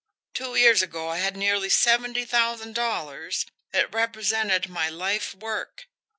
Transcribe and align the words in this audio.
Two 0.33 0.55
years 0.55 0.81
ago 0.81 1.09
I 1.09 1.19
had 1.19 1.37
nearly 1.37 1.69
seventy 1.69 2.25
thousand 2.25 2.73
dollars 2.73 3.45
it 3.71 3.93
represented 3.93 4.67
my 4.67 4.89
life 4.89 5.35
work. 5.35 5.85